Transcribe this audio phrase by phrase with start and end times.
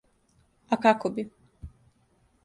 [0.75, 1.25] А како би?